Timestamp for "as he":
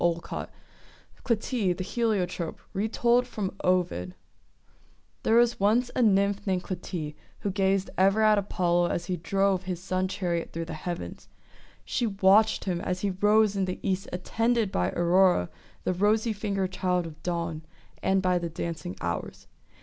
8.89-9.15, 12.81-13.11